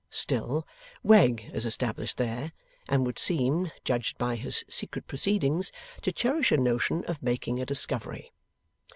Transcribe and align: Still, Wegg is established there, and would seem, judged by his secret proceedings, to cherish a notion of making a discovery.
Still, 0.09 0.65
Wegg 1.03 1.51
is 1.53 1.63
established 1.63 2.17
there, 2.17 2.53
and 2.89 3.05
would 3.05 3.19
seem, 3.19 3.69
judged 3.83 4.17
by 4.17 4.35
his 4.35 4.65
secret 4.67 5.05
proceedings, 5.05 5.71
to 6.01 6.11
cherish 6.11 6.51
a 6.51 6.57
notion 6.57 7.05
of 7.05 7.21
making 7.21 7.59
a 7.59 7.67
discovery. 7.67 8.31